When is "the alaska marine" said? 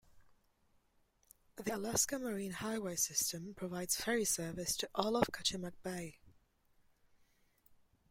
1.57-2.53